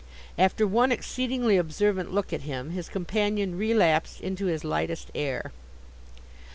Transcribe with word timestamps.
After 0.35 0.65
one 0.65 0.91
exceedingly 0.91 1.57
observant 1.57 2.11
look 2.11 2.33
at 2.33 2.41
him, 2.41 2.71
his 2.71 2.89
companion 2.89 3.55
relapsed 3.55 4.19
into 4.19 4.47
his 4.47 4.63
lightest 4.63 5.11
air. 5.13 5.51